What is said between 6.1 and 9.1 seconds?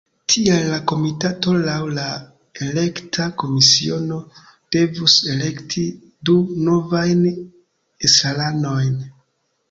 du novajn estraranojn.